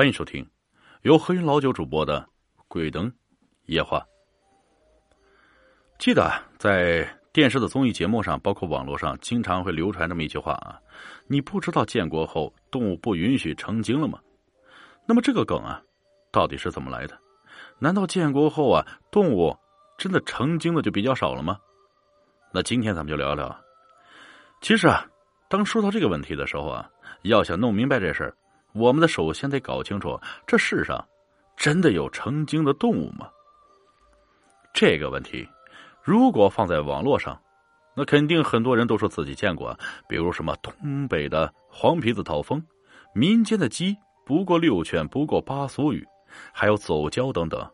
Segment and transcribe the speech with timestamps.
[0.00, 0.48] 欢迎收听
[1.02, 2.26] 由何云老九主播的
[2.68, 3.12] 《鬼灯
[3.66, 3.98] 夜话》。
[5.98, 10.80] 记得在电视的综艺节目上，包括网络上，经常会流传这么一句话啊
[11.28, 14.18] ：“你不知道建国后动物不允许成精了吗？”
[15.04, 15.82] 那么这个梗啊，
[16.32, 17.14] 到底是怎么来的？
[17.78, 19.54] 难道建国后啊，动物
[19.98, 21.58] 真的成精的就比较少了吗？
[22.54, 23.54] 那今天咱们就聊聊。
[24.62, 25.06] 其实啊，
[25.50, 26.90] 当说到这个问题的时候啊，
[27.24, 28.34] 要想弄明白这事儿。
[28.72, 31.04] 我们的首先得搞清楚，这世上
[31.56, 33.28] 真的有成精的动物吗？
[34.72, 35.48] 这个问题，
[36.02, 37.40] 如果放在网络上，
[37.96, 39.76] 那肯定很多人都说自己见过，
[40.08, 42.62] 比如什么东北的黄皮子讨蜂，
[43.12, 46.06] 民间的鸡不过六犬不过八俗语，
[46.52, 47.68] 还有走蛟等等，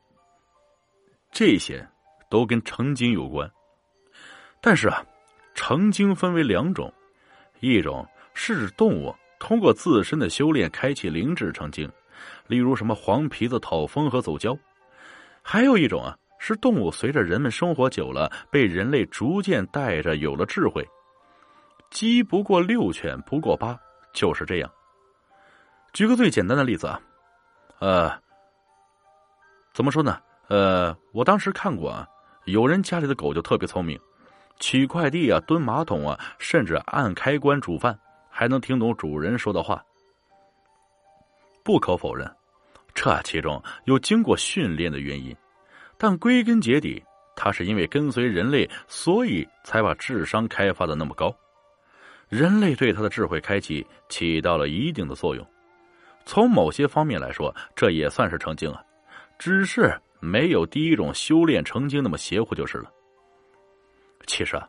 [1.31, 1.87] 这些
[2.31, 3.49] 都跟成精有关。
[4.63, 5.05] 但是啊，
[5.55, 6.91] 成精分为两种，
[7.61, 9.15] 一种是动物。
[9.39, 11.91] 通过自身的修炼开启灵智成精，
[12.47, 14.59] 例如什么黄皮子讨风和走蛟；
[15.43, 20.87] 还有一种啊，是动物随着人们生活久了，被人类逐渐带着有了智慧。
[21.91, 23.79] 鸡不过六，犬不过八，
[24.13, 24.71] 就是这样。
[25.93, 27.01] 举个最简单的例子啊，
[27.79, 28.13] 呃，
[29.73, 30.19] 怎么说呢？
[30.49, 32.07] 呃，我当时看过啊，
[32.45, 33.99] 有人家里的狗就特别聪明，
[34.59, 37.99] 取快递啊，蹲马桶啊，甚至按开关煮饭。
[38.39, 39.83] 还能听懂主人说的话。
[41.65, 42.31] 不可否认，
[42.95, 45.35] 这其中有经过训练的原因，
[45.97, 47.03] 但归根结底，
[47.35, 51.35] 它是因为跟随人类，所以才把智商开发的那么高。
[52.29, 55.43] 人类对它的智慧开启起到了一定的作用。
[56.27, 58.85] 从某些方面来说，这也算是成精啊，
[59.39, 62.93] 只是没有第一种修炼成精那么邪乎就是了。
[64.27, 64.69] 其实啊。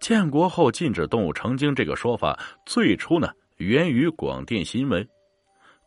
[0.00, 5.08] 建国后禁止动物成精这个说法，最初呢源于广电新闻，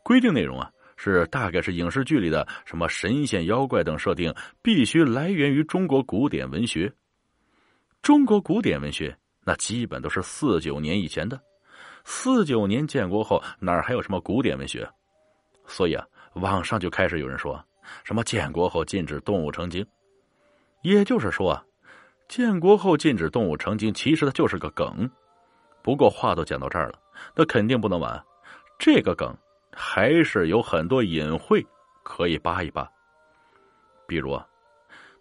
[0.02, 6.92] 规定内容啊是大概是影视剧里的什么神仙妖怪等设定，必须来源于中国古典文学。
[8.02, 11.40] 中国古典文学那基本都是四九年以前的，
[12.04, 14.88] 四九年建国后哪还有什么古典文学？
[15.66, 16.04] 所以啊，
[16.34, 17.64] 网上就开始有人说
[18.02, 19.86] 什么建国后禁止动物成精，
[20.82, 21.62] 也就是说啊。
[22.28, 25.08] 建国后禁止动物成精，其实它就是个梗。
[25.82, 26.98] 不过话都讲到这儿了，
[27.34, 28.22] 那肯定不能完。
[28.78, 29.34] 这个梗
[29.72, 31.66] 还是有很多隐晦
[32.02, 32.86] 可以扒一扒。
[34.06, 34.46] 比如啊，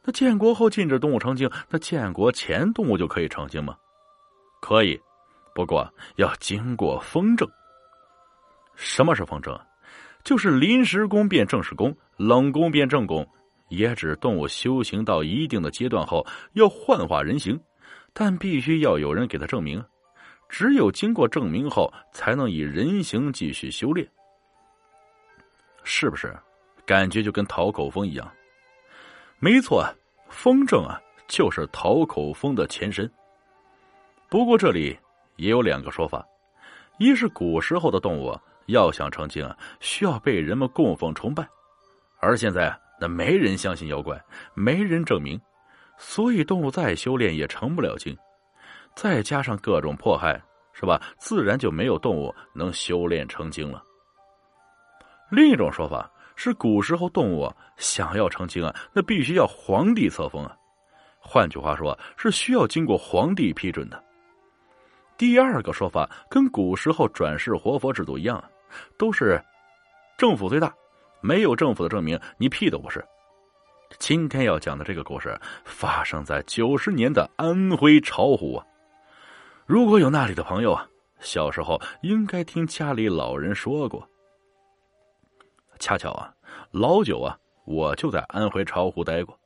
[0.03, 3.77] 那建国后禁止动物成精，那建国前动物就可以成精吗？
[4.59, 4.99] 可以，
[5.55, 7.49] 不过要经过风正。
[8.75, 9.57] 什么是风正？
[10.23, 13.25] 就是临时工变正式工，冷宫变正宫。
[13.69, 17.59] 也指动物修行到一定的阶段后要幻化人形，
[18.13, 19.83] 但必须要有人给他证明，
[20.47, 24.07] 只有经过证明后才能以人形继续修炼，
[25.83, 26.33] 是不是？
[26.85, 28.31] 感觉就跟讨口风一样。
[29.39, 29.85] 没错，
[30.29, 33.11] 风筝啊就是讨口风的前身。
[34.29, 34.97] 不过这里
[35.35, 36.25] 也有两个说法：
[36.97, 38.33] 一是古时候的动物
[38.67, 39.45] 要想成精，
[39.81, 41.45] 需要被人们供奉崇拜，
[42.19, 42.73] 而现在。
[42.99, 44.19] 那没人相信妖怪，
[44.53, 45.39] 没人证明，
[45.97, 48.17] 所以动物再修炼也成不了精。
[48.95, 50.41] 再加上各种迫害，
[50.73, 51.01] 是吧？
[51.17, 53.83] 自然就没有动物能修炼成精了。
[55.29, 60.55] 另一种说法是，古时候动物想要成精啊，那必须要皇帝册封啊。
[61.19, 64.03] 换句话说，是需要经过皇帝批准的。
[65.17, 68.43] 第二个说法跟古时候转世活佛制度一样，
[68.97, 69.43] 都是
[70.17, 70.73] 政府最大。
[71.21, 73.03] 没有政府的证明，你屁都不是。
[73.99, 78.65] 今天要讲的这个故事发生在九十年的安徽巢湖啊。
[79.65, 80.87] 如果有那里的朋友啊，
[81.19, 84.07] 小时候应该听家里老人说过。
[85.79, 86.33] 恰巧啊，
[86.71, 89.37] 老九啊，我就在安徽巢湖待过。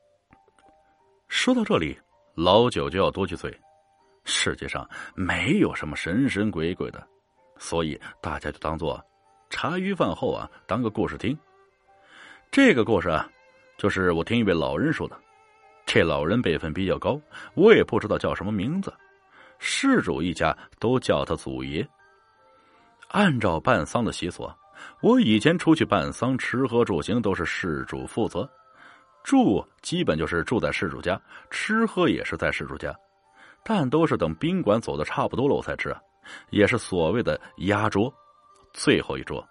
[1.28, 1.98] 说到这里，
[2.34, 3.56] 老九就要多句嘴。
[4.24, 7.04] 世界上没有什么神神鬼鬼的，
[7.58, 9.02] 所以大家就当做
[9.50, 11.36] 茶余饭后啊，当个故事听。
[12.52, 13.26] 这个故事啊，
[13.78, 15.18] 就是我听一位老人说的。
[15.86, 17.18] 这老人辈分比较高，
[17.54, 18.92] 我也不知道叫什么名字。
[19.58, 21.88] 事主一家都叫他祖爷。
[23.08, 24.46] 按照办丧的习俗，
[25.00, 28.46] 我以前出去办丧，吃喝住行都是事主负责。
[29.24, 31.18] 住基本就是住在事主家，
[31.50, 32.94] 吃喝也是在事主家，
[33.64, 35.96] 但都是等宾馆走的差不多了我才吃，
[36.50, 38.12] 也是所谓的压桌，
[38.74, 39.42] 最后一桌。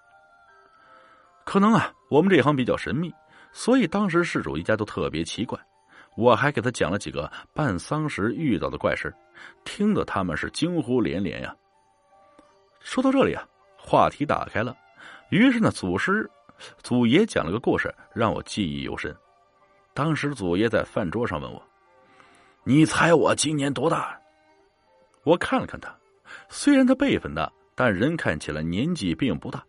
[1.46, 3.14] 可能啊，我们这行比较神秘，
[3.52, 5.60] 所以当时事主一家都特别奇怪。
[6.18, 9.14] 我还给他讲了几个办丧时遇到的怪事
[9.64, 11.56] 听得他们是惊呼连连呀。
[12.82, 13.44] 说到这里啊，
[13.78, 14.76] 话题打开了，
[15.30, 16.30] 于是呢，祖师
[16.84, 19.16] 祖爷讲了个故事，让我记忆犹深。
[19.94, 21.62] 当时祖爷在饭桌上问我
[22.64, 24.20] ：“你猜我今年多大？”
[25.24, 25.96] 我看了看他，
[26.50, 29.64] 虽然他辈分大，但人看起来年纪并不大，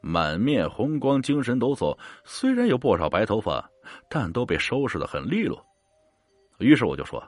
[0.00, 1.96] 满面红光，精神抖擞。
[2.24, 3.70] 虽然有不少白头发，
[4.08, 5.64] 但都被收拾的很利落。
[6.58, 7.22] 于是我就说：“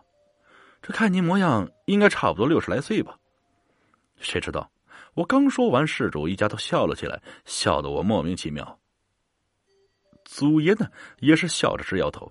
[0.83, 3.17] 这看您模样，应该差不多六十来岁吧？”
[4.17, 4.71] 谁知道
[5.15, 8.79] 我刚说完，事主一家都笑了起来，笑得我莫名其妙。
[10.25, 10.87] 祖爷呢，
[11.19, 12.31] 也是笑着直摇头，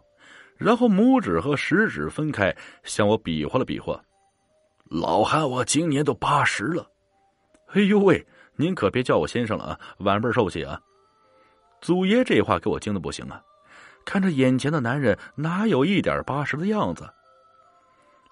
[0.58, 4.02] 然后拇指和食指分开，向我比划了比划。
[4.86, 6.90] 老汉，我今年都八十了。
[7.74, 8.26] 哎呦喂，
[8.62, 10.80] 您可别叫我先生了啊，晚辈受不起啊！
[11.82, 13.42] 祖爷这话给我惊的不行啊！
[14.06, 17.12] 看着眼前的男人，哪有一点八十的样子？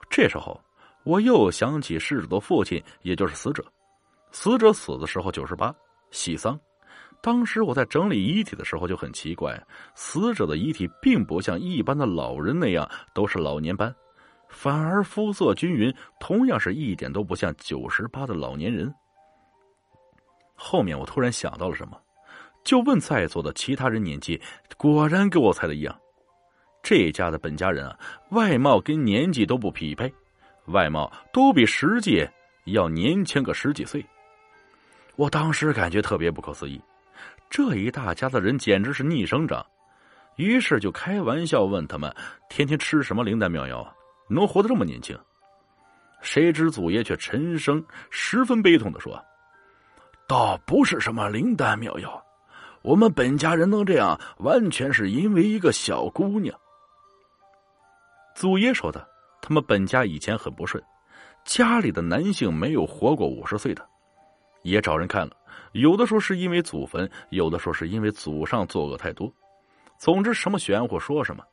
[0.08, 0.62] 这时候，
[1.04, 3.66] 我又想起逝者的父亲，也就是死者。
[4.32, 5.74] 死者死的时候九十八，
[6.12, 6.60] 喜丧。
[7.22, 9.60] 当时我在整理遗体的时候就很奇怪，
[9.96, 13.94] 死者的遗体并不像一般的老人那样都是老年斑。
[14.48, 18.94] 反而肤色均匀，同样是一点都不像九十八的老年人。
[20.62, 21.98] 后面我突然想到了什么，
[22.66, 24.40] 就问在座的其他人年纪，
[24.76, 26.00] 果然跟我猜的一样。
[26.84, 27.98] 这家的本家人啊，
[28.32, 30.14] 外貌跟年纪都不匹配，
[30.66, 32.28] 外貌都比实际
[32.66, 34.06] 要年轻个十几岁。
[35.16, 36.82] 我当时感觉特别不可思议，
[37.50, 39.66] 这一大家子人简直是逆生长。
[40.36, 42.14] 于是就开玩笑问他们：
[42.50, 43.94] 天天吃什么灵丹妙药啊？
[44.30, 45.18] 能活得这么年轻，
[46.22, 49.22] 谁知祖爷却沉声、十分悲痛的说
[50.30, 52.24] ：“倒不是什么灵丹妙药，
[52.84, 56.56] 我们本家人能这样，完全是因为一个小姑娘。”
[58.38, 59.10] 祖爷说的，
[59.42, 60.82] 他们本家以前很不顺，
[61.44, 63.84] 家里的男性没有活过五十岁的，
[64.62, 65.36] 也找人看了，
[65.72, 69.34] 有的说是因为祖坟，有的说是因为祖上作恶太多，
[69.98, 71.44] 总之什么玄乎说什么，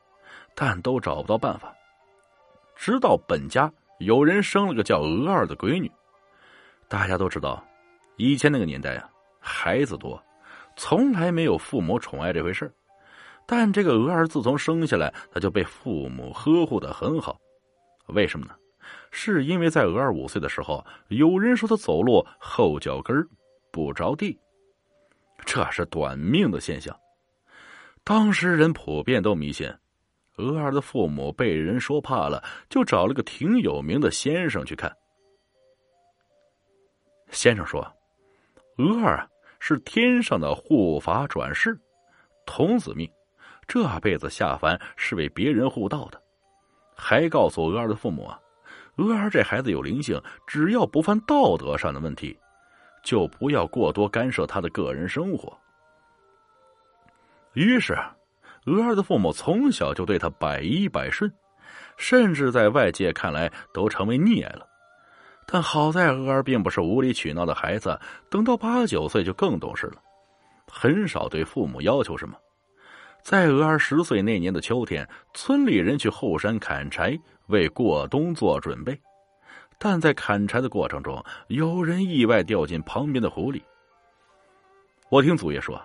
[0.54, 1.72] 但都找不到办法。
[2.76, 5.90] 直到本家有人生了个叫娥儿的闺女，
[6.88, 7.64] 大家都知道，
[8.16, 9.08] 以前那个年代啊，
[9.38, 10.22] 孩子多，
[10.76, 12.72] 从来没有父母宠爱这回事
[13.46, 17.38] 但这个娥儿自从生下来，他就被父母呵护的很好。
[18.08, 18.54] 为什么呢？
[19.10, 23.16] 是因为在娥儿五岁的时候，有人说他走路后脚跟
[23.70, 24.38] 不着地，
[25.44, 26.96] 这是短命的现象。
[28.02, 29.72] 当时人普遍都迷信。
[30.36, 34.94] 娥儿的父母被人说怕了，就找了个挺有名的先生去看。
[37.30, 37.80] 先生说
[38.76, 39.28] ：“娥儿
[39.58, 41.78] 是天上的护法转世，
[42.46, 43.10] 童子命，
[43.66, 46.22] 这辈子下凡是为别人护道的。”
[46.96, 48.38] 还告诉娥儿的父母啊，
[48.96, 52.38] 娥儿这孩子有灵性，只要不犯道德上的问题，
[53.02, 55.56] 就不要过多干涉他的个人生活。
[57.54, 57.96] 于是。
[58.66, 61.32] 额儿的父母从小就对他百依百顺，
[61.96, 64.65] 甚至在外界看来都成为溺爱了。
[65.46, 67.98] 但好在娥儿并不是无理取闹的孩子，
[68.28, 70.02] 等到八九岁就更懂事了，
[70.66, 72.36] 很少对父母要求什么。
[73.22, 79.00] 在娥儿十岁那年的秋天，村里人去后山砍柴，为过冬做准备。
[79.78, 83.62] 但在砍柴的过程中，有人意外掉进旁边的湖里。
[85.08, 85.80] 我听祖爷说。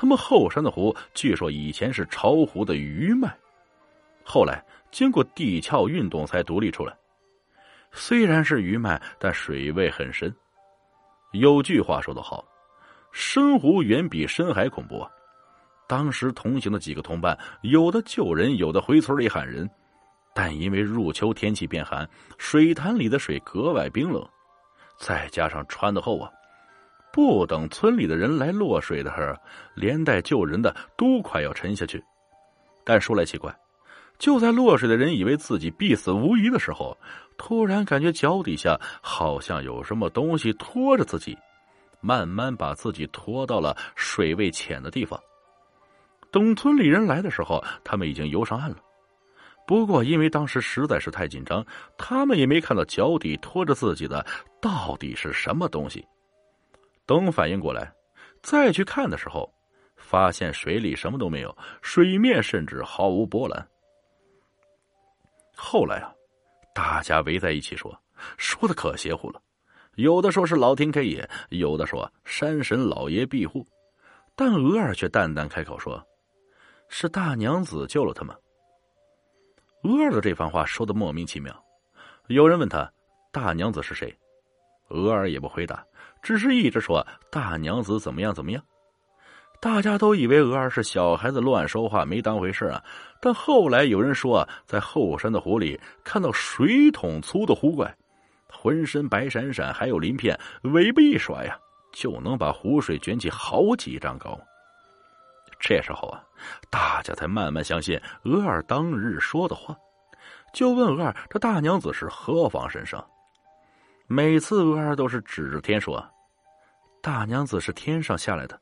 [0.00, 3.36] 他们后山的湖，据说以前是巢湖的余脉，
[4.22, 6.96] 后来经过地壳运动才独立出来。
[7.92, 10.34] 虽然是鱼脉，但水位很深。
[11.32, 12.44] 有句话说得好
[13.12, 15.06] ：“深湖远比深海恐怖。”
[15.88, 19.68] 当时同行的几个同伴，有的救人，有的回村里喊人，
[20.34, 24.22] 但因为入秋天气变寒，水潭里的水格外冰冷，
[24.98, 26.30] 再加上穿的厚啊。
[27.10, 29.34] 不等村里的人来落水的时候，
[29.74, 32.04] 连带救人的都快要沉下去。
[32.84, 33.54] 但说来奇怪，
[34.18, 36.96] 就在落水的人以为自己必死无疑的时候，
[37.36, 41.38] 突然感觉脚底下好像有什么东西拖着自己，
[42.00, 45.18] 慢慢把自己拖到了水位浅的地方。
[46.30, 48.76] 等村里人来的时候，他们已经游上岸了。
[49.66, 51.64] 不过因为当时实在是太紧张，
[51.96, 54.26] 他们也没看到脚底拖着自己的
[54.60, 56.04] 到底是什么东西。
[57.06, 57.92] 等反应过来，
[58.42, 59.48] 再去看的时候，
[59.96, 63.66] 发现水里什么都没有，水面甚至毫无波澜。
[65.60, 66.14] 后来啊，
[66.72, 67.92] 大家围在一起说，
[68.36, 69.42] 说的可邪乎了，
[69.96, 73.66] 有的说是老天开眼，有的说山神老爷庇护，
[74.36, 76.00] 但额儿却淡淡开口说
[76.88, 78.34] ：“是大娘子救了他们。”
[79.82, 81.52] 额儿的这番话说的莫名其妙。
[82.28, 82.88] 有人问他
[83.32, 84.16] ：“大娘子是谁？”
[84.90, 85.84] 额儿也不回答。
[86.22, 88.64] 只是一直说大娘子怎么样怎么样，
[89.60, 92.82] 大家都以为鹅儿是小孩子乱说话，没当回事啊。
[93.20, 97.92] 但后来有人说，在后山的湖里看到水桶粗的湖怪，
[98.48, 101.58] 浑身白闪闪，还有鳞片，尾巴一甩呀，
[101.92, 104.38] 就能把湖水卷起好几丈高。
[105.58, 106.22] 这时候啊，
[106.70, 109.76] 大家才慢慢相信鹅儿当日说的话，
[110.54, 113.04] 就问鹅儿：“这大娘子是何方神圣？”
[114.06, 116.00] 每次鹅儿都是指着天说
[117.02, 118.56] ：“大娘子是天上下来的。”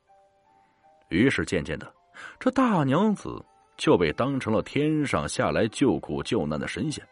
[1.08, 1.92] 于是渐渐的，
[2.38, 3.44] 这大娘子
[3.76, 7.06] 就被当成了天上下来救苦救难的神仙。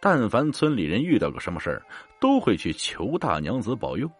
[0.00, 1.82] 但凡村里人遇到个什么事儿，
[2.20, 4.10] 都会去求大娘子保佑。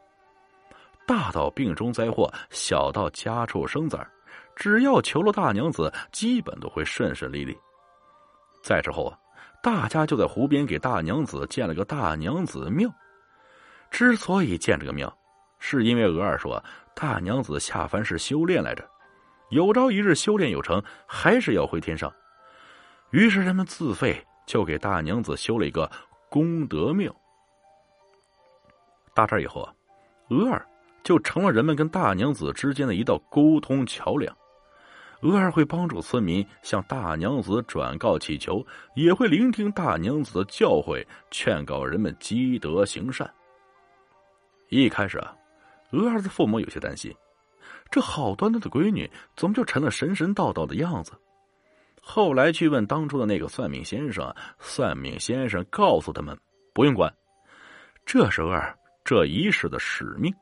[1.07, 4.05] 大到病中灾祸，小到家畜生崽
[4.55, 7.57] 只要求了大娘子，基本都会顺顺利利。
[8.63, 9.19] 再之后啊，
[9.63, 12.91] 大家就在湖边给大娘子建了个大娘子庙。
[13.91, 15.17] 之所以建这个庙，
[15.59, 16.63] 是因为鹅儿说。
[16.99, 18.83] 大娘子下凡是修炼来着，
[19.51, 22.11] 有朝一日修炼有成，还是要回天上。
[23.11, 25.91] 于是人们自费就给大娘子修了一个
[26.31, 27.15] 功德庙。
[29.15, 29.75] 到这以后啊，
[30.31, 30.67] 鹅儿
[31.03, 34.35] 就成了人们跟大娘子之间的一道沟通桥梁。
[35.21, 43.31] 鹅儿会帮助村民向大娘子转告祈求，也会聆听大娘子的教诲，劝告人们积德行善。
[44.71, 45.37] 一开始啊。
[45.91, 47.15] 鹅儿的父母有些担心，
[47.91, 51.13] 这好端端的闺女怎么就成了神神道道的样子？
[52.01, 56.39] 后来去问当初的那个算命先生，算命先生告诉他们
[56.73, 57.13] 不用管，
[58.05, 60.33] 这是鹅儿这一世的使命，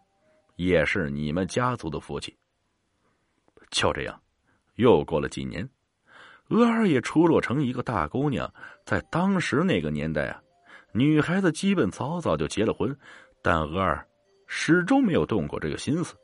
[0.57, 2.37] 也是你们家族的福气。
[3.71, 4.21] 就这样，
[4.75, 5.67] 又过了几年，
[6.49, 8.53] 鹅儿也出落成一个大姑娘。
[8.85, 10.43] 在当时那个年代啊，
[10.93, 12.95] 女孩子基本早早就结了婚，
[13.41, 14.07] 但鹅儿。
[14.57, 16.15] 始终没有动过这个心思，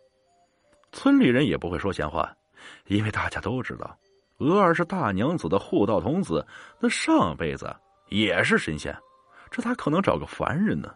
[0.92, 2.32] 村里人也不会说闲话，
[2.86, 3.98] 因为大家都知道，
[4.38, 6.46] 娥儿是大娘子的护道童子，
[6.78, 7.74] 那上辈子
[8.08, 8.96] 也是神仙，
[9.50, 10.94] 这咋可能找个凡人呢？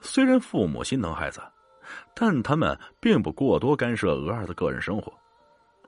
[0.00, 1.38] 虽然父母心疼孩子，
[2.14, 5.12] 但他们并不过多干涉娥儿的个人生活，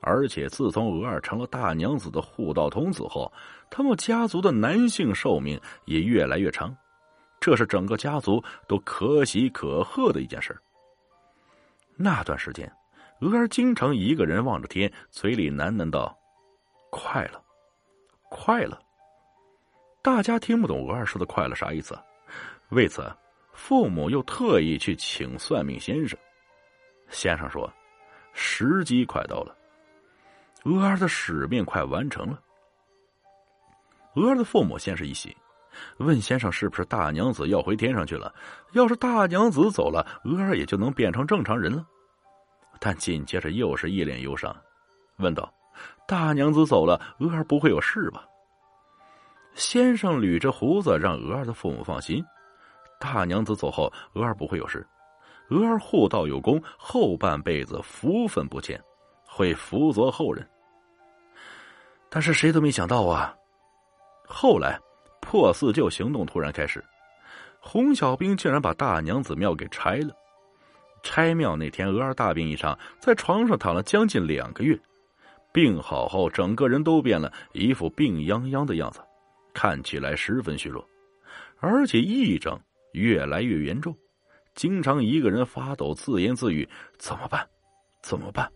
[0.03, 3.33] 而且自从娥儿成了大娘子的护道童子后，
[3.71, 6.77] 他们家族的男性寿命也越来越长。
[7.47, 10.61] 这是整个家族都可喜可贺的一件事
[11.95, 12.69] 那段时间，
[13.21, 16.13] 鹅儿经常一个人望着天，嘴里喃喃道
[16.91, 17.41] ：“快乐，
[18.31, 18.77] 快乐。”
[20.03, 21.97] 大家听不懂鹅儿说的“快乐”啥意思，
[22.71, 23.09] 为此，
[23.53, 26.19] 父母又特意去请算命先生。
[27.11, 27.73] 先生说
[28.35, 29.57] ：“时机快到了，
[30.65, 32.43] 鹅儿的使命快完成了。”
[34.17, 35.37] 鹅儿的父母先是一喜。
[35.99, 38.35] 问先生是不是大娘子要回天上去了？
[38.73, 41.87] 要是大娘子走了，娥儿也就能变成正常人了。
[42.79, 44.55] 但紧接着又是一脸忧伤，
[45.17, 45.53] 问道
[46.07, 48.25] ：“大娘子走了，娥儿不会有事吧？”
[49.55, 52.23] 先生捋着胡子，让娥儿的父母放心：
[53.01, 54.87] 大娘子走后，娥儿不会有事。
[55.49, 58.79] 娥儿护道有功，后半辈子福分不浅，
[59.27, 60.47] 会辅佐后人。
[62.11, 63.35] 但是谁都没想到啊，
[64.27, 64.79] 后来。
[65.27, 66.83] 破四旧行动突然开始，
[67.59, 70.15] 洪小兵竟然把大娘子庙给拆了。
[71.03, 74.79] 拆庙那天，娥儿大病一场，在床上躺了将近两个月。
[75.53, 79.01] 病好后，整个人都变了，一副病殃殃的样子，
[79.53, 80.89] 看起来十分虚弱，
[81.59, 82.57] 而且癔症
[82.93, 83.93] 越来越严重，
[84.55, 86.69] 经常一个人发抖，自言自语
[86.99, 87.45] ：“怎么办？
[88.01, 88.49] 怎么办？”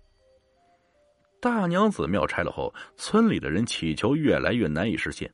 [1.43, 5.29] 大娘子庙拆了后，村里的人祈求越来越难以实现。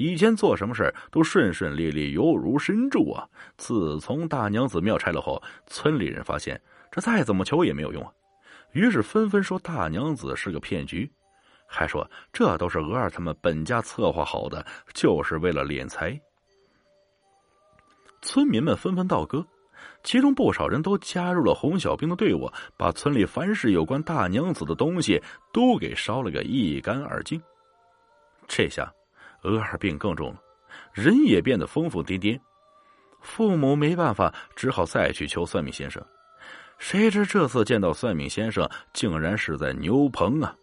[0.00, 3.28] 以前做什么事都顺顺利利，犹如神助啊！
[3.58, 6.58] 自从大娘子庙拆了后，村里人发现
[6.90, 8.10] 这再怎么求也没有用啊，
[8.72, 11.10] 于是纷纷说大娘子是个骗局，
[11.66, 14.64] 还说这都是娥儿他们本家策划好的，
[14.94, 16.18] 就是为了敛财。
[18.22, 19.46] 村民们纷纷道歌，
[20.02, 27.38] 其中不少人都加入了红小兵的队伍，把村里凡是有关大娘子的东西都给烧了个一干二净。
[28.48, 28.90] 这下。
[29.42, 30.42] 额尔病更重了，
[30.92, 32.38] 人也变得疯疯癫癫。
[33.20, 36.04] 父母没办法，只好再去求算命先生。
[36.78, 40.56] 谁知这次见到算命先生，竟然是在牛棚啊！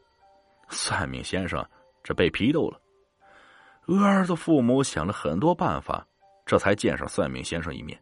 [0.70, 1.64] 算命先生
[2.04, 2.82] 这被批斗了。
[3.86, 6.06] 额尔的父母想了很多办法，
[6.46, 7.98] 这才见上算命先生一面，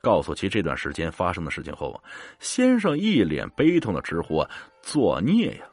[0.00, 2.02] 告诉其这段时间发生的事情后，
[2.40, 4.44] 先生一脸悲痛的直呼
[4.82, 5.66] ：“作孽呀！”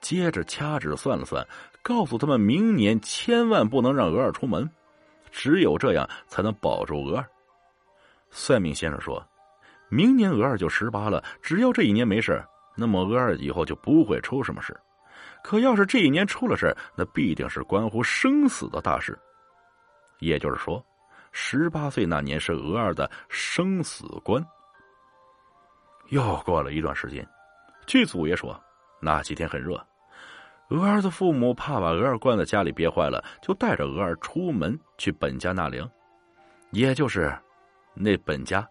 [0.00, 1.46] 接着掐指算了算。
[1.82, 4.68] 告诉他们，明年千万不能让娥儿出门，
[5.30, 7.26] 只有这样才能保住娥儿。
[8.30, 9.26] 算命先生说
[9.88, 12.44] ：“明年额尔就十八了，只要这一年没事，
[12.76, 14.78] 那么额尔以后就不会出什么事。
[15.42, 19.18] 可要是这一年出了事，那必定是关乎生死的大事。
[20.18, 20.84] 也就是说，
[21.32, 24.44] 十八岁那年是额尔的生死关。
[26.08, 27.26] 又过了一段时间，
[27.86, 28.60] 据祖爷说，
[29.00, 29.74] 那几天很热。
[30.68, 35.90] 额尔的父母怕把额尔关在家里憋坏了，就带着额尔出门去本家纳凉，
[36.72, 37.34] 也就是
[37.94, 38.68] 那本家。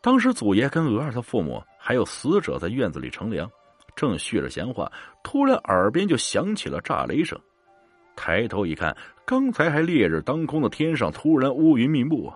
[0.00, 3.50] 当时祖爷跟额尔的父母还有死者在院子里乘凉，
[3.94, 4.90] 正叙着闲话，
[5.22, 7.38] 突然耳边就响起了炸雷声。
[8.16, 12.32] 抬头一看，刚才还烈日当空的天上突然乌云密布。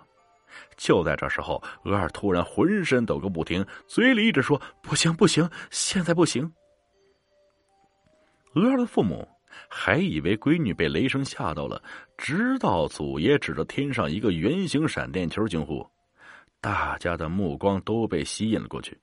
[0.77, 6.53] 就在这时候，额尔突然浑身抖个不停，嘴里一直说：“不行，不行，现在不行。”
[8.55, 9.29] 鹅儿的父母
[9.69, 11.83] 还以为闺女被雷声吓到了，
[12.17, 15.87] 直到祖爷指着天上一个圆形闪电球惊呼，
[16.61, 18.99] 大家的目光都被吸引了过去。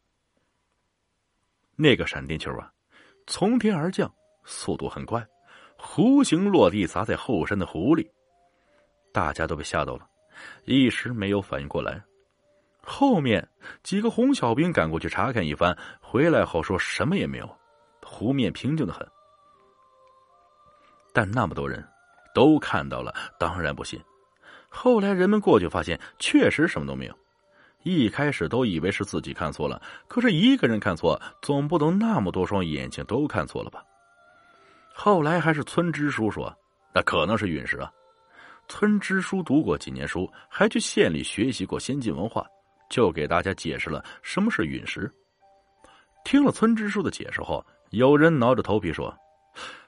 [1.75, 2.71] 那个闪电球啊，
[3.27, 4.11] 从天而降，
[4.43, 5.25] 速度很快，
[5.77, 8.09] 弧形落地砸在后山的湖里，
[9.11, 10.07] 大家都被吓到了，
[10.65, 12.01] 一时没有反应过来。
[12.81, 13.47] 后面
[13.81, 17.57] 几个红小兵赶过去查看一番，回来后说什么也没有，
[18.01, 19.07] 湖面平静的很。
[21.13, 21.87] 但那么多人，
[22.33, 24.01] 都看到了，当然不信。
[24.67, 27.17] 后来人们过去发现，确实什么都没有。
[27.83, 33.83] 一开始都以为是自己看错了，可是一个人看错，总不能那么多双眼睛都看错了吧？
[34.93, 36.53] 后来还是村支书说，
[36.93, 37.91] 那可能是陨石啊。
[38.67, 42.45] 村支书读过几年书，还去县里学习过先进文化，
[42.89, 45.11] 就给大家解释了什么是陨石。
[46.23, 49.15] 听了村支书的解释后，有人挠着头皮说。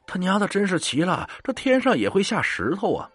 [0.08, 3.10] 他娘的真是奇了，这天上也会下石头啊！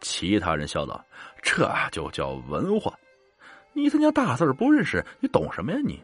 [0.00, 1.04] 其他人笑道
[1.42, 2.98] ：“这就叫文化，
[3.74, 6.02] 你他娘大字不认识，你懂什么呀你？”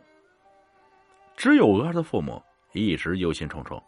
[1.35, 2.42] 只有鹅儿的父母
[2.73, 3.82] 一直忧心忡忡，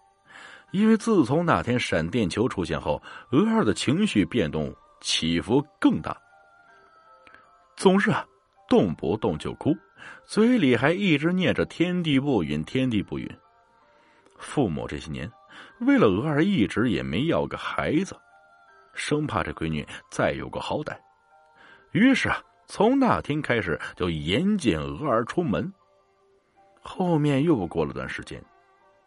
[0.71, 6.17] 因为自从那天闪电球出现后，鹅儿的情绪变动起伏更大，
[7.76, 8.26] 总是啊
[8.69, 9.76] 动不动就哭，
[10.26, 13.28] 嘴里还一直念着“天地不允，天地不允”。
[14.39, 15.31] 父母这些年。
[15.81, 18.17] 为了鹅儿，一直也没要个孩子，
[18.95, 20.97] 生怕这闺女再有个好歹。
[21.91, 25.73] 于是啊，从那天开始就严禁鹅儿出门。
[26.81, 28.41] 后面又过了段时间，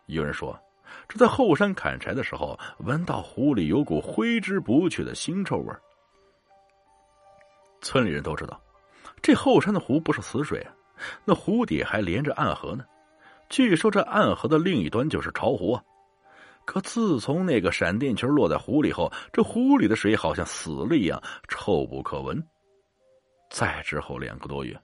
[0.08, 0.60] 有人说，
[1.08, 5.73] 这在后山砍柴的时候，闻到湖里有股挥之不去的腥臭味
[7.82, 8.62] 村里人都知道，
[9.21, 10.65] 这后山的湖不是死水，
[11.25, 12.86] 那湖底还连着暗河呢。
[13.49, 15.84] 据说这暗河的另一端就是巢湖啊。
[16.63, 22.41] 可自从那个闪电球落在湖里后，这湖里的水好像死了一样，臭不可闻。
[23.49, 24.80] 再之后两个多月，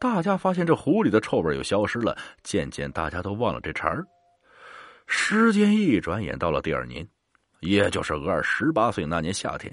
[0.00, 4.04] 大家发现这湖里的臭味又消失了，渐渐大家都忘了这茬儿。
[5.14, 7.06] 时间一转眼到了第二年，
[7.60, 9.70] 也就是鹅儿十八岁那年夏天。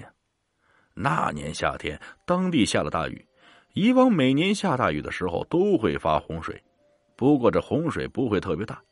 [0.92, 3.26] 那年夏天，当地下了大雨。
[3.72, 6.62] 以往每年下大雨的时候都会发洪水，
[7.16, 8.82] 不过这洪水不会特别大。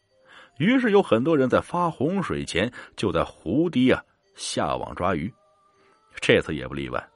[0.56, 4.02] 于是有很多人在发洪水前就在湖堤啊
[4.34, 5.30] 下网抓鱼，
[6.18, 7.08] 这次也不例外，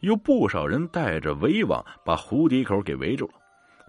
[0.00, 3.34] 有不少人带着围网把湖底口给围住了。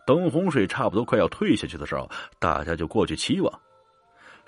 [0.06, 3.52] 等洪水差不多快要退下去的时候，大家就过去起网。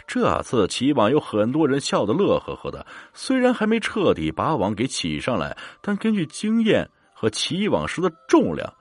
[0.05, 8.71] 这次起网有很多人笑得乐呵呵的，虽然还没彻底把网给起上来，但根据经验和起网时的重量，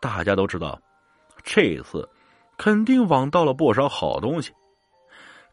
[0.00, 0.80] 大家都知道，
[1.44, 2.08] 这次
[2.56, 4.52] 肯定网到了不少好东西。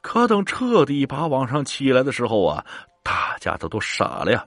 [0.01, 2.65] 可等彻底把网上起来的时候啊，
[3.03, 4.45] 大家都都傻了呀！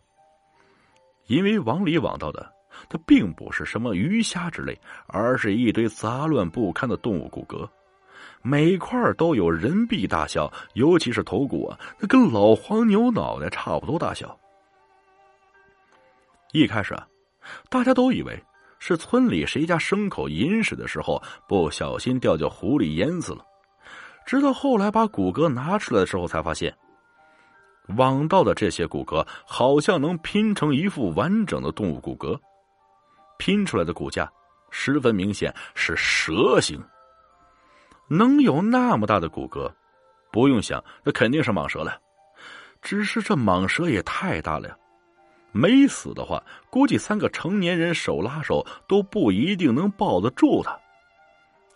[1.27, 2.51] 因为网里网到的，
[2.89, 7.69] 它并不是什么鱼虾之类，而是一堆杂乱不堪的动物骨骼，
[8.43, 14.39] 每块都有人臂大小，尤其是头骨啊，那跟老黄牛脑袋差不多大小。
[16.53, 17.07] 一开始啊，
[17.69, 18.43] 大家都以为
[18.79, 23.45] 是村里谁家牲口饮水的时候不小心掉进湖里淹死了。
[24.25, 26.75] 直到后来把骨骼拿出来的时候，才发现，
[27.97, 32.39] 网到的这些骨骼好像能拼成一副完整的动物骨骼，
[33.39, 34.31] 拼出来的骨架
[34.71, 36.83] 十分明显是蛇形。
[38.13, 39.73] 能有那么大的骨骼，
[40.33, 41.97] 不用想，那肯定是蟒蛇了。
[42.83, 44.77] 只是这蟒蛇也太大了呀，
[45.53, 50.77] 没死的话，估计三个成年人手拉手都不一定能抱得住它。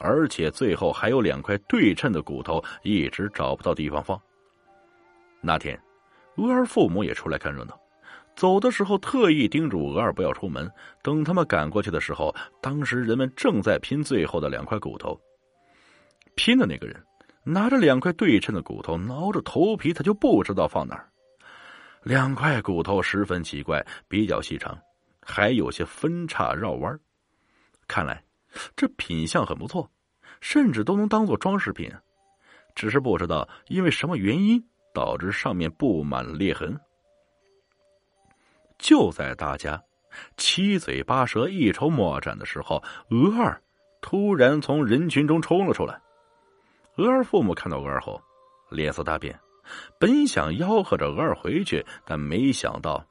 [0.01, 4.21] 而且最后还有两块对称的骨头，一直找不到地方放。
[5.41, 5.81] 那天，
[6.35, 7.79] 鹅儿父母也出来看热闹，
[8.35, 10.69] 走的时候特意叮嘱鹅儿不要出门。
[11.01, 15.17] 等他们赶过去的时候，当时人们正在拼最后的两块骨头。
[16.35, 17.03] 拼的那个人
[17.43, 21.09] 拿着两块对称的骨头，挠着头皮，他就不知道放哪儿。
[22.03, 24.79] 两块骨头十分奇怪，比较细长，
[25.21, 26.99] 还有些分叉绕弯
[27.87, 28.23] 看来
[28.77, 29.91] 这品相很不错，
[30.41, 31.91] 甚至都能当做装饰品。
[32.75, 36.79] 只是不知道因为什么原因导致上面布满裂痕。
[38.79, 39.83] 就在大家
[40.37, 43.63] 七嘴八舌、一筹莫展的时候，鹅二
[44.01, 46.01] 突然从人群中冲了出来。
[46.97, 48.21] 鹅儿父母看到鹅儿后，
[48.71, 49.39] 脸色大变，
[49.99, 53.05] 本想吆喝着鹅儿回去，但没想到，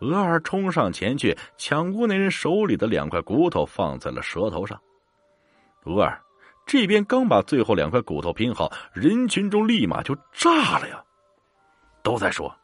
[0.00, 4.80] 鹅儿冲上前去抢过那人手里的两块骨头，放在了舌头上。
[5.84, 6.20] 鹅儿
[6.66, 11.02] 这边刚把最后两块骨头拼好，人群中立马就炸了呀！
[12.02, 12.54] 都在说：“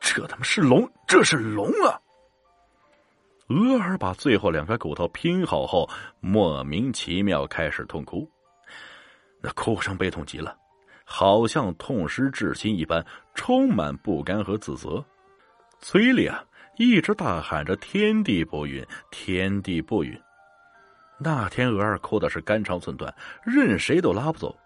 [0.00, 2.00] 这他妈是龙，这是龙啊！”
[3.48, 5.88] 鹅儿把最后两块骨头拼好后，
[6.20, 8.30] 莫名其妙开始痛哭。
[9.46, 10.56] 那哭声悲痛极了，
[11.04, 13.04] 好像痛失至亲一般，
[13.34, 15.04] 充满不甘和自责，
[15.80, 16.42] 嘴里啊
[16.78, 20.18] 一直大喊着“天地不允，天地不允”。
[21.20, 24.56] 那天鹅儿哭的是肝肠寸断，任谁都拉不走，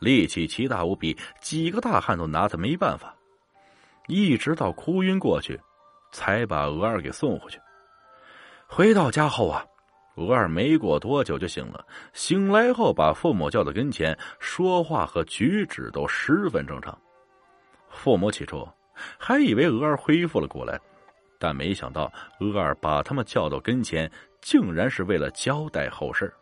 [0.00, 3.14] 力气奇大无比，几个大汉都拿他没办法。
[4.06, 5.58] 一直到哭晕过去，
[6.12, 7.58] 才把鹅儿给送回去。
[8.66, 9.64] 回到家后啊。
[10.16, 16.98] 鹅儿没过多久就醒了，醒来后把父母叫到跟前，说话和举止都十分正常。
[17.88, 18.66] 父母起初
[19.18, 20.80] 还以为鹅儿恢复了过来，
[21.38, 26.32] 但没想到鹅儿把他们叫到跟前，竟然是为了交代后事。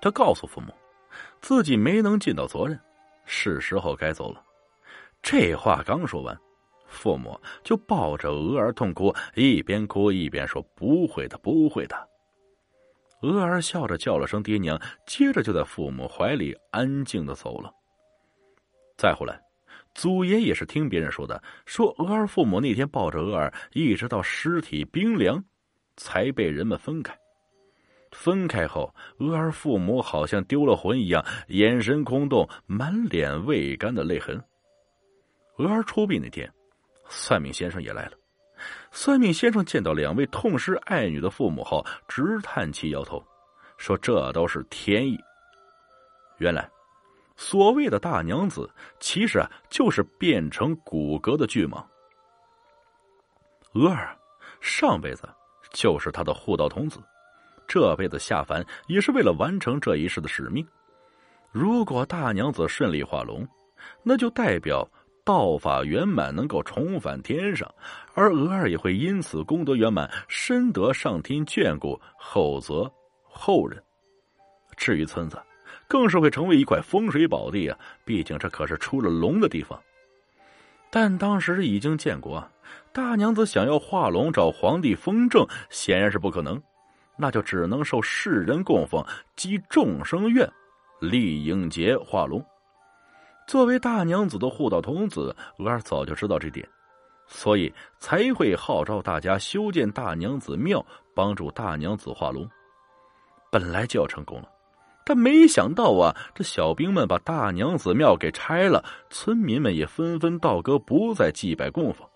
[0.00, 0.72] 他告诉父母，
[1.40, 2.78] 自己没能尽到责任，
[3.26, 4.42] 是时候该走了。
[5.22, 6.38] 这话刚说完。
[6.94, 12.08] 父母就抱着鹅儿痛哭，一边哭一边说：“不会的，不会的。”
[13.20, 17.72] 鹅儿笑着叫了声“爹娘”，接着就在父母怀里安静的走了。
[18.96, 19.40] 再后来，
[19.94, 25.42] 祖爷也是听别人说的，说鹅儿父母那天抱着鹅儿，一直到尸体冰凉，
[25.96, 27.16] 才被人们分开。
[28.12, 34.40] 分开后，鹅儿父母好像丢了魂一样，眼神空洞，满脸未干的泪痕。
[35.56, 36.52] 鹅儿出殡那天。
[37.08, 38.12] 算命先生也来了。
[38.90, 43.22] 算命先生见到两位痛失爱女的父母后，直叹气，摇头，
[43.76, 45.18] 说：“这都是天意。”
[46.38, 46.68] 原来，
[47.36, 51.84] 所谓的大娘子，其实啊，就是变成骨骼的巨蟒。
[53.72, 54.16] 鹅儿
[54.60, 55.28] 上辈子
[55.72, 57.00] 就是他的护道童子，
[57.66, 60.66] 这辈子下凡也是为了完成这一世的使命。
[61.50, 63.46] 如果大娘子顺利化龙，
[64.02, 64.88] 那就代表。
[65.24, 67.72] 道法圆满，能够重返天上，
[68.12, 72.90] 而鹅儿也会因此功德圆满，深得上天眷顾，厚泽
[73.22, 73.82] 后人。
[74.76, 75.40] 至于村子，
[75.88, 77.78] 更是会成为一块风水宝地啊！
[78.04, 79.80] 毕竟这可是出了龙的地方。
[80.90, 82.46] 但当时已经建国，
[82.92, 86.60] 大娘子想要化龙找皇帝封正，显然是不可能，
[87.16, 89.02] 那就只能受世人供奉，
[89.36, 90.46] 积众生愿，
[91.00, 92.44] 立影节化龙。
[93.46, 96.66] 作为大娘子的护道童子，鹅儿早就知道这点，
[97.26, 102.48] 所以才会号召大家修建大娘子庙，帮助大娘子化龙。
[103.50, 104.48] 本来就要成功了，
[105.04, 112.06] 但没想到啊，这小兵们把大娘子庙给拆了，村民们也纷纷倒戈，不再祭拜供奉。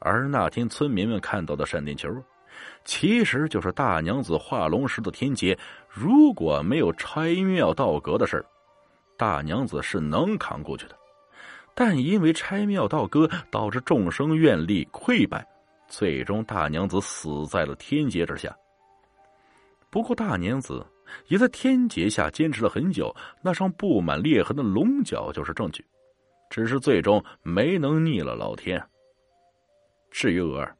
[0.00, 2.08] 而那天村民们看到的闪电球，
[2.84, 5.56] 其实就是大娘子化龙时的天劫。
[5.88, 8.44] 如果没有拆庙道阁的事儿，
[9.18, 10.96] 大娘子是能扛过去的，
[11.74, 15.46] 但因为拆庙倒戈导致众生愿力溃败，
[15.88, 18.56] 最终大娘子死在了天劫之下。
[19.90, 20.86] 不过大娘子
[21.26, 25.84] 也在天劫下坚持了很久，那双布满裂痕的龙角就是证据。
[26.50, 28.82] 只是最终没能逆了老天。
[30.10, 30.74] 至于鹅儿，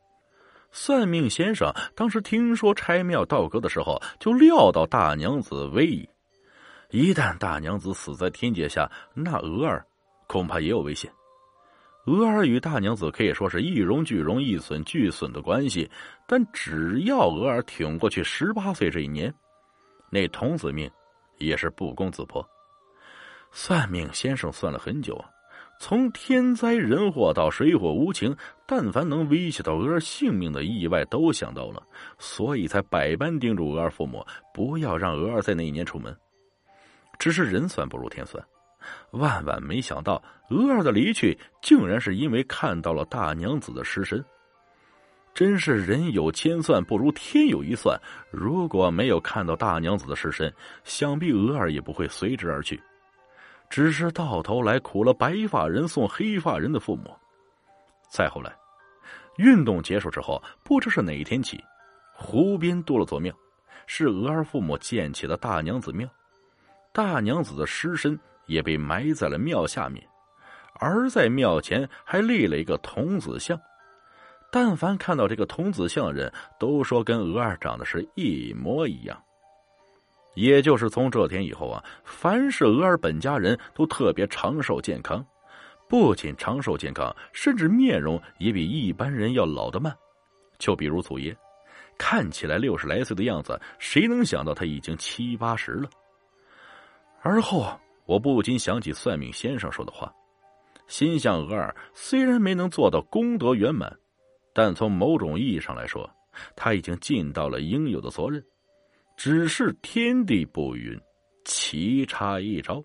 [0.70, 6.09] 算命先生当时听说拆庙倒戈的时候，就料到大娘子危矣。
[6.90, 9.85] 一旦大娘子死在天劫下，那鹅儿
[10.27, 11.12] 恐怕也有危险。
[12.07, 15.90] 鹅儿与大娘子可以说是一荣俱荣、一损俱损的关系。
[16.27, 19.33] 但只要鹅儿挺过去十八岁这一年，
[20.11, 20.90] 那童子命
[21.37, 22.42] 也是不攻自破。
[23.53, 25.22] 算命先生算了很久，
[25.79, 28.35] 从天灾人祸到水火无情，
[28.66, 31.83] 但凡能威胁到鹅儿性命的意外都想到了，
[32.18, 34.24] 所以才百般叮嘱鹅儿父母
[34.55, 36.16] 不要让鹅儿在那一年出门。
[37.18, 38.42] 只是人算不如天算，
[39.11, 44.24] 万万没想到，娥儿的离去竟然是因为看到了大娘子的尸身。
[45.35, 47.96] 真是人有千算，不如天有一算。
[48.31, 50.52] 如果没有看到大娘子的尸身，
[50.83, 52.81] 想必娥儿也不会随之而去。
[53.70, 57.14] 只是到头来苦了白发人送黑发人的父母。
[58.11, 58.52] 再后来，
[59.37, 61.62] 运动结束之后，不知是哪一天起，
[62.12, 63.33] 湖边多了座庙，
[63.87, 66.09] 是娥儿父母建起的大娘子庙。
[66.92, 70.05] 大娘子的尸身也被埋在了庙下面，
[70.74, 73.59] 而在庙前还立了一个童子像。
[74.51, 79.22] 但凡看到这个童子像的人，都说跟娥儿长得是一模一样。
[80.35, 85.24] 也就是从这天以后啊，凡是娥儿本家人都特别长寿健康，
[85.88, 89.94] 不仅长寿健康，甚至面容也比一般人要老得慢。
[90.59, 91.37] 就比如祖爷，
[91.98, 95.90] 看起来六十来岁的样子，谁能想到他已经七八十了？
[97.20, 97.66] 而后，
[98.07, 100.12] 我不禁想起算命先生说的话，
[100.87, 103.94] 心想：额儿虽然没能做到功德圆满。
[104.54, 106.09] 但从某种意义上来说，
[106.57, 108.44] 他已经尽到了应有的责任，
[109.16, 111.00] 只是天地不允，
[111.44, 112.83] 棋差一招。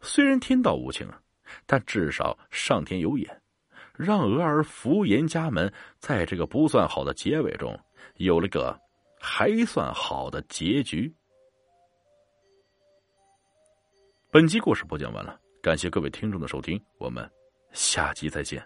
[0.00, 1.20] 虽然天道无情啊，
[1.66, 3.42] 但至少上天有眼，
[3.96, 7.76] 让额儿福延家门，在这个不算好的结尾中，
[8.16, 8.78] 有了个
[9.18, 11.12] 还算好的结局。
[14.34, 17.24] 本集故事播讲完了，感谢各位听众的收听，我们
[17.70, 18.60] 下集再见。